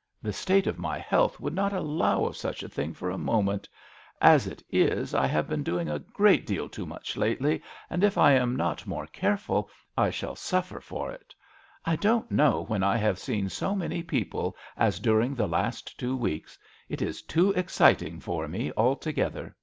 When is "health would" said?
1.00-1.52